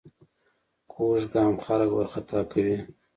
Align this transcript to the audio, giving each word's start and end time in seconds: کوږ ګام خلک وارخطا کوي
کوږ 0.91 1.19
ګام 1.33 1.53
خلک 1.65 1.89
وارخطا 1.93 2.39
کوي 2.51 2.77